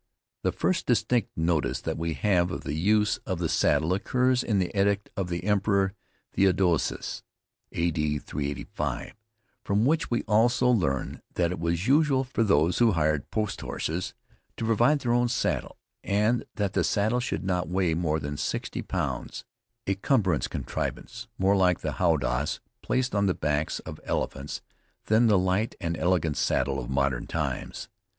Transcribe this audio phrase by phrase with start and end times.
[0.41, 4.57] The first distinct notice that we have of the use of the saddle occurs in
[4.57, 5.93] the edict of the Emperor
[6.33, 7.21] Theodosias,
[7.71, 8.17] (A.D.
[8.17, 9.13] 385)
[9.63, 14.15] from which we also learn that it was usual for those who hired post horses,
[14.57, 18.81] to provide their own saddle, and that the saddle should not weigh more than sixty
[18.81, 19.45] pounds,
[19.85, 24.63] a cumbrous contrivance, more like the howdahs placed on the backs of elephants
[25.05, 27.87] than the light and elegant saddle of modern times.